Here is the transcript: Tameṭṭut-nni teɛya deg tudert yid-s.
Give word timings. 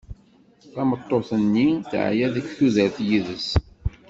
Tameṭṭut-nni 0.73 1.67
teɛya 1.91 2.27
deg 2.35 2.45
tudert 2.57 2.97
yid-s. 3.07 3.47